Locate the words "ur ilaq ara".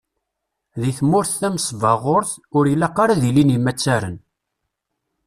2.57-3.13